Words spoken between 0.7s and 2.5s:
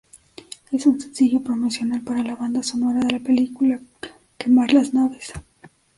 Es un sencillo promocional para la